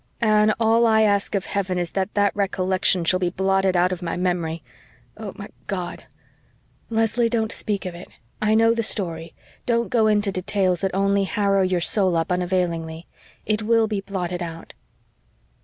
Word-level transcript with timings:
Anne, 0.19 0.51
all 0.59 0.87
I 0.87 1.03
ask 1.03 1.35
of 1.35 1.45
heaven 1.45 1.77
is 1.77 1.91
that 1.91 2.11
that 2.15 2.35
recollection 2.35 3.05
shall 3.05 3.19
be 3.19 3.29
blotted 3.29 3.77
out 3.77 3.91
of 3.91 4.01
my 4.01 4.17
memory. 4.17 4.63
O 5.15 5.31
my 5.35 5.47
God!" 5.67 6.05
"Leslie, 6.89 7.29
don't 7.29 7.51
speak 7.51 7.85
of 7.85 7.93
it. 7.93 8.07
I 8.41 8.55
know 8.55 8.73
the 8.73 8.81
story 8.81 9.35
don't 9.67 9.89
go 9.91 10.07
into 10.07 10.31
details 10.31 10.81
that 10.81 10.95
only 10.95 11.25
harrow 11.25 11.61
your 11.61 11.81
soul 11.81 12.15
up 12.15 12.31
unavailingly. 12.31 13.05
It 13.45 13.61
WILL 13.61 13.85
be 13.85 14.01
blotted 14.01 14.41
out." 14.41 14.73